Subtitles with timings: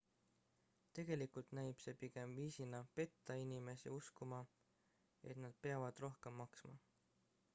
[0.99, 4.39] tegelikult näib see pigem viisina petta inimesi uskuma
[5.33, 6.77] et nad peavad rohkem maksma